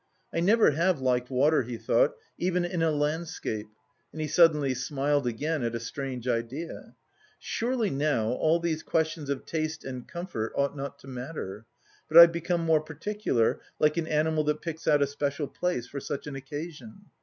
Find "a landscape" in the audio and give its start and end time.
2.81-3.67